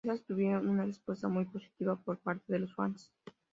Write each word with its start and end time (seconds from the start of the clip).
Estas 0.03 0.25
tuvieron 0.25 0.67
una 0.67 0.83
respuesta 0.87 1.27
muy 1.27 1.45
positiva 1.45 1.95
por 1.95 2.17
parte 2.17 2.51
de 2.51 2.57
los 2.57 2.73
fans. 2.73 3.13